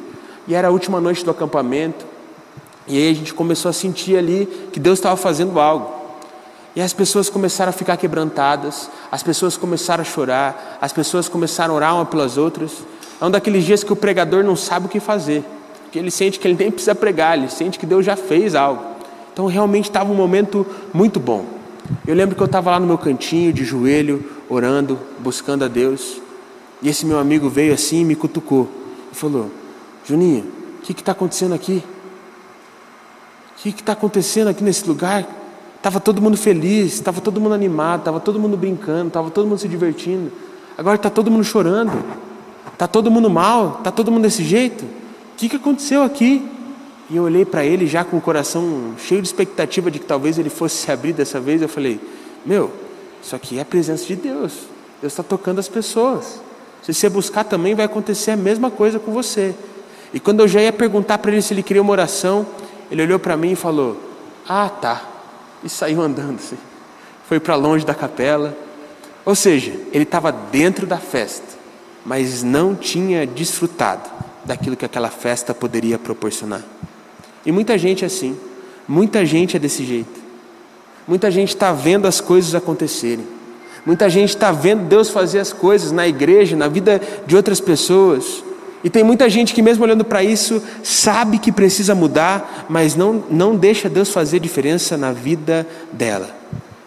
[0.49, 2.05] E era a última noite do acampamento.
[2.87, 5.93] E aí a gente começou a sentir ali que Deus estava fazendo algo.
[6.75, 11.75] E as pessoas começaram a ficar quebrantadas, as pessoas começaram a chorar, as pessoas começaram
[11.75, 12.73] a orar uma pelas outras.
[13.21, 15.45] É um daqueles dias que o pregador não sabe o que fazer
[15.91, 18.83] que ele sente que ele nem precisa pregar, ele sente que Deus já fez algo.
[19.33, 21.45] Então realmente estava um momento muito bom.
[22.07, 26.21] Eu lembro que eu estava lá no meu cantinho, de joelho, orando, buscando a Deus.
[26.83, 28.69] E esse meu amigo veio assim e me cutucou.
[29.11, 29.51] E falou:
[30.05, 30.45] Juninho,
[30.79, 31.83] o que está acontecendo aqui?
[33.57, 35.27] O que está acontecendo aqui nesse lugar?
[35.77, 39.59] Estava todo mundo feliz, estava todo mundo animado, estava todo mundo brincando, estava todo mundo
[39.59, 40.31] se divertindo.
[40.77, 41.93] Agora está todo mundo chorando.
[42.73, 45.01] Está todo mundo mal, está todo mundo desse jeito
[45.41, 46.47] que, que aconteceu aqui?
[47.09, 50.39] E eu olhei para ele já com o coração cheio de expectativa de que talvez
[50.39, 51.63] ele fosse se abrir dessa vez.
[51.63, 51.99] Eu falei:
[52.45, 52.71] Meu,
[53.23, 54.53] isso aqui é a presença de Deus.
[55.01, 56.41] Deus está tocando as pessoas.
[56.83, 59.55] Se você buscar também, vai acontecer a mesma coisa com você.
[60.13, 62.47] E quando eu já ia perguntar para ele se ele queria uma oração,
[62.91, 64.01] ele olhou para mim e falou:
[64.49, 65.03] Ah, tá.
[65.63, 66.37] E saiu andando.
[66.37, 66.59] Assim.
[67.29, 68.57] Foi para longe da capela.
[69.25, 71.47] Ou seja, ele estava dentro da festa,
[72.05, 74.09] mas não tinha desfrutado
[74.45, 76.63] daquilo que aquela festa poderia proporcionar.
[77.45, 78.37] E muita gente é assim,
[78.89, 80.20] muita gente é desse jeito.
[81.11, 83.27] Muita gente está vendo as coisas acontecerem.
[83.85, 88.45] Muita gente está vendo Deus fazer as coisas na igreja, na vida de outras pessoas.
[88.85, 93.25] E tem muita gente que, mesmo olhando para isso, sabe que precisa mudar, mas não,
[93.29, 96.31] não deixa Deus fazer diferença na vida dela.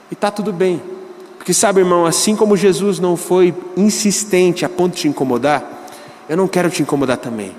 [0.10, 0.82] E está tudo bem.
[1.38, 5.86] Porque, sabe, irmão, assim como Jesus não foi insistente a ponto de te incomodar,
[6.30, 7.54] eu não quero te incomodar também,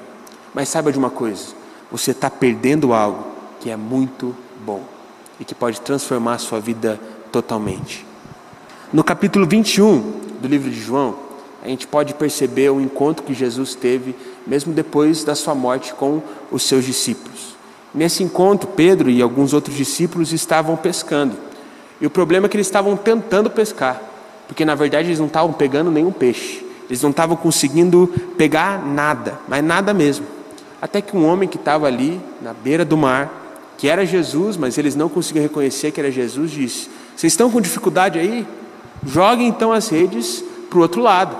[0.55, 1.48] mas saiba de uma coisa:
[1.92, 3.22] você está perdendo algo
[3.61, 4.93] que é muito bom
[5.38, 7.00] e que pode transformar a sua vida
[7.32, 8.06] totalmente.
[8.92, 11.16] No capítulo 21 do livro de João,
[11.62, 14.14] a gente pode perceber o encontro que Jesus teve,
[14.46, 17.56] mesmo depois da sua morte, com os seus discípulos.
[17.94, 21.36] Nesse encontro, Pedro e alguns outros discípulos estavam pescando.
[22.00, 24.02] E o problema é que eles estavam tentando pescar,
[24.46, 26.64] porque na verdade eles não estavam pegando nenhum peixe.
[26.86, 30.26] Eles não estavam conseguindo pegar nada, mas nada mesmo.
[30.82, 33.43] Até que um homem que estava ali na beira do mar,
[33.76, 37.60] que era Jesus, mas eles não conseguiam reconhecer que era Jesus, disse: Vocês estão com
[37.60, 38.46] dificuldade aí?
[39.06, 41.37] Joguem então as redes para o outro lado.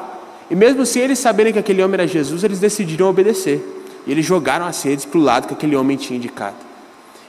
[0.51, 3.83] E mesmo sem eles saberem que aquele homem era Jesus, eles decidiram obedecer.
[4.07, 6.57] E eles jogaram as redes para o lado que aquele homem tinha indicado.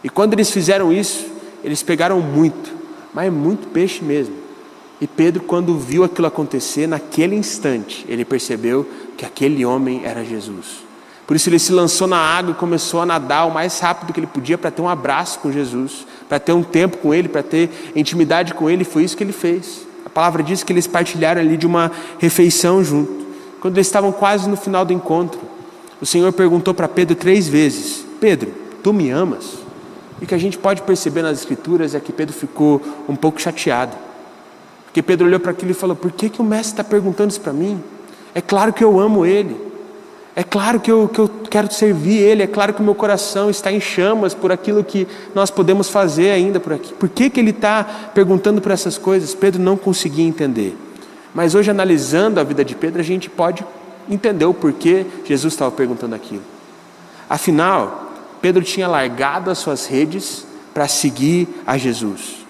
[0.04, 1.26] E quando eles fizeram isso,
[1.64, 2.74] eles pegaram muito,
[3.14, 4.36] mas muito peixe mesmo.
[5.00, 8.88] E Pedro, quando viu aquilo acontecer, naquele instante, ele percebeu
[9.18, 10.85] que aquele homem era Jesus.
[11.26, 14.20] Por isso ele se lançou na água e começou a nadar o mais rápido que
[14.20, 17.42] ele podia para ter um abraço com Jesus, para ter um tempo com ele, para
[17.42, 18.84] ter intimidade com ele.
[18.84, 19.88] Foi isso que ele fez.
[20.06, 23.26] A palavra diz que eles partilharam ali de uma refeição junto.
[23.60, 25.42] Quando eles estavam quase no final do encontro,
[26.00, 29.66] o Senhor perguntou para Pedro três vezes: Pedro, tu me amas?
[30.22, 33.42] E o que a gente pode perceber nas Escrituras é que Pedro ficou um pouco
[33.42, 33.98] chateado.
[34.86, 37.42] Porque Pedro olhou para aquilo e falou: Por que, que o mestre está perguntando isso
[37.42, 37.82] para mim?
[38.36, 39.65] É claro que eu amo ele.
[40.36, 43.50] É claro que eu, que eu quero servir Ele, é claro que o meu coração
[43.50, 46.94] está em chamas por aquilo que nós podemos fazer ainda por aqui.
[46.94, 49.34] Por que, que Ele está perguntando por essas coisas?
[49.34, 50.78] Pedro não conseguia entender.
[51.34, 53.66] Mas hoje, analisando a vida de Pedro, a gente pode
[54.10, 56.44] entender o porquê Jesus estava perguntando aquilo.
[57.30, 62.46] Afinal, Pedro tinha largado as suas redes para seguir a Jesus.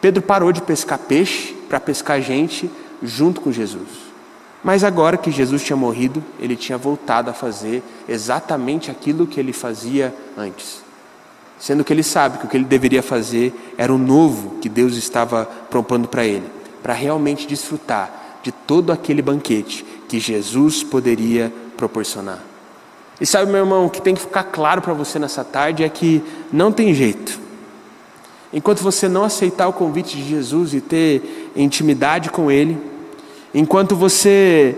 [0.00, 2.70] Pedro parou de pescar peixe para pescar gente
[3.02, 3.88] junto com Jesus.
[4.64, 9.52] Mas agora que Jesus tinha morrido, ele tinha voltado a fazer exatamente aquilo que ele
[9.52, 10.82] fazia antes.
[11.58, 14.96] Sendo que ele sabe que o que ele deveria fazer era o novo que Deus
[14.96, 16.46] estava propondo para ele,
[16.82, 22.40] para realmente desfrutar de todo aquele banquete que Jesus poderia proporcionar.
[23.20, 25.88] E sabe, meu irmão, o que tem que ficar claro para você nessa tarde é
[25.88, 27.38] que não tem jeito.
[28.52, 32.78] Enquanto você não aceitar o convite de Jesus e ter intimidade com Ele,
[33.54, 34.74] Enquanto você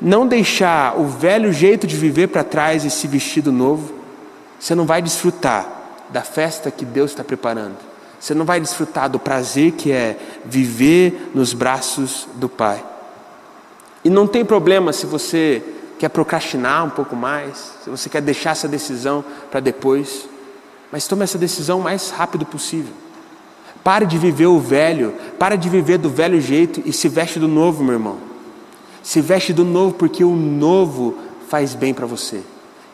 [0.00, 3.92] não deixar o velho jeito de viver para trás e se vestido novo,
[4.58, 5.68] você não vai desfrutar
[6.08, 7.76] da festa que Deus está preparando.
[8.18, 12.82] Você não vai desfrutar do prazer que é viver nos braços do Pai.
[14.02, 15.62] E não tem problema se você
[15.98, 20.26] quer procrastinar um pouco mais, se você quer deixar essa decisão para depois,
[20.90, 22.92] mas tome essa decisão o mais rápido possível.
[23.84, 27.46] Pare de viver o velho, pare de viver do velho jeito e se veste do
[27.46, 28.16] novo, meu irmão.
[29.02, 31.18] Se veste do novo porque o novo
[31.48, 32.40] faz bem para você.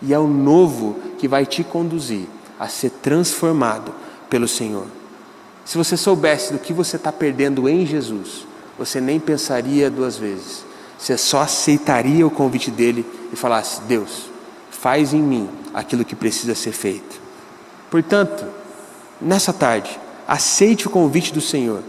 [0.02, 2.26] E é o novo que vai te conduzir
[2.58, 3.94] a ser transformado
[4.28, 4.86] pelo Senhor.
[5.64, 8.44] Se você soubesse do que você está perdendo em Jesus,
[8.76, 10.64] você nem pensaria duas vezes.
[10.98, 14.28] Você só aceitaria o convite dele e falasse: Deus,
[14.70, 17.20] faz em mim aquilo que precisa ser feito.
[17.88, 18.44] Portanto,
[19.20, 19.99] nessa tarde,
[20.30, 21.82] aceite o convite do Senhor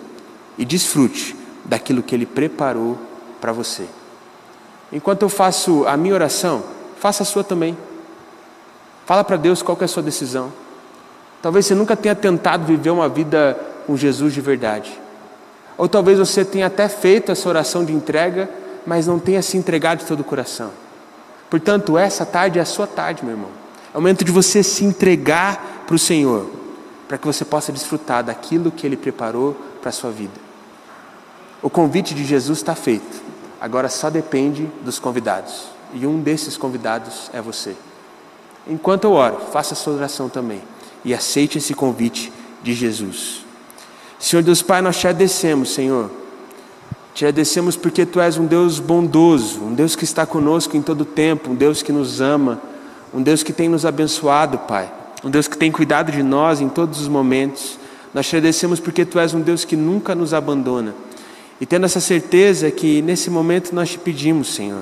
[0.57, 2.97] e desfrute daquilo que Ele preparou
[3.39, 3.85] para você.
[4.91, 6.63] Enquanto eu faço a minha oração,
[6.99, 7.77] faça a sua também.
[9.05, 10.51] Fala para Deus qual é a sua decisão.
[11.39, 14.91] Talvez você nunca tenha tentado viver uma vida com Jesus de verdade.
[15.77, 18.49] Ou talvez você tenha até feito essa oração de entrega,
[18.87, 20.71] mas não tenha se entregado de todo o coração.
[21.47, 23.51] Portanto, essa tarde é a sua tarde, meu irmão.
[23.93, 26.49] É o momento de você se entregar para o Senhor
[27.11, 30.31] para que você possa desfrutar daquilo que Ele preparou para a sua vida.
[31.61, 33.21] O convite de Jesus está feito,
[33.59, 37.75] agora só depende dos convidados, e um desses convidados é você.
[38.65, 40.61] Enquanto eu oro, faça a sua oração também
[41.03, 42.31] e aceite esse convite
[42.63, 43.43] de Jesus.
[44.17, 46.09] Senhor Deus Pai, nós te agradecemos, Senhor.
[47.13, 51.01] Te agradecemos porque Tu és um Deus bondoso, um Deus que está conosco em todo
[51.01, 52.61] o tempo, um Deus que nos ama,
[53.13, 56.69] um Deus que tem nos abençoado, Pai um Deus que tem cuidado de nós em
[56.69, 57.77] todos os momentos.
[58.13, 60.95] Nós te agradecemos porque tu és um Deus que nunca nos abandona.
[61.59, 64.81] E tendo essa certeza que nesse momento nós te pedimos, Senhor,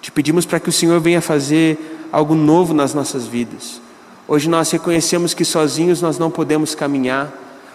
[0.00, 3.80] te pedimos para que o Senhor venha fazer algo novo nas nossas vidas.
[4.28, 7.32] Hoje nós reconhecemos que sozinhos nós não podemos caminhar.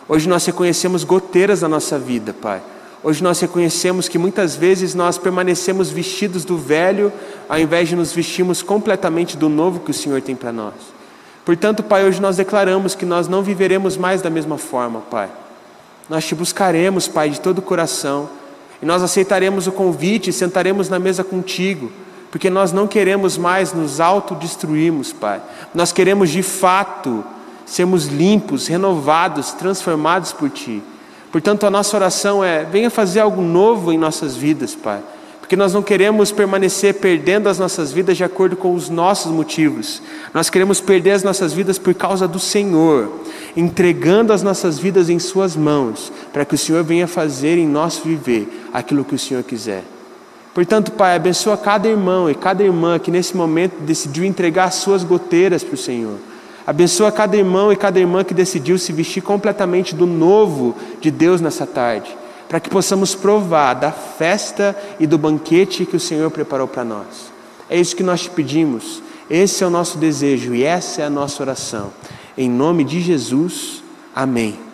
[0.07, 2.61] Hoje nós reconhecemos goteiras na nossa vida, Pai.
[3.03, 7.11] Hoje nós reconhecemos que muitas vezes nós permanecemos vestidos do velho,
[7.49, 10.96] ao invés de nos vestirmos completamente do novo que o Senhor tem para nós.
[11.47, 15.29] Portanto, Pai, hoje nós declaramos que nós não viveremos mais da mesma forma, Pai.
[16.09, 18.27] Nós te buscaremos, Pai, de todo o coração,
[18.81, 21.89] e nós aceitaremos o convite e sentaremos na mesa contigo,
[22.29, 25.39] porque nós não queremos mais nos autodestruirmos, Pai.
[25.73, 27.23] Nós queremos de fato
[27.65, 30.83] sermos limpos, renovados, transformados por Ti.
[31.31, 34.99] Portanto, a nossa oração é: venha fazer algo novo em nossas vidas, Pai.
[35.47, 40.01] Porque nós não queremos permanecer perdendo as nossas vidas de acordo com os nossos motivos.
[40.33, 43.09] Nós queremos perder as nossas vidas por causa do Senhor,
[43.55, 47.97] entregando as nossas vidas em Suas mãos, para que o Senhor venha fazer em nós
[48.03, 49.85] viver aquilo que o Senhor quiser.
[50.53, 55.05] Portanto, Pai, abençoa cada irmão e cada irmã que nesse momento decidiu entregar as suas
[55.05, 56.17] goteiras para o Senhor.
[56.65, 61.39] Abençoa cada irmão e cada irmã que decidiu se vestir completamente do novo de Deus
[61.39, 62.13] nessa tarde,
[62.47, 67.31] para que possamos provar da festa e do banquete que o Senhor preparou para nós.
[67.69, 71.09] É isso que nós te pedimos, esse é o nosso desejo e essa é a
[71.09, 71.91] nossa oração.
[72.37, 73.83] Em nome de Jesus,
[74.15, 74.66] amém.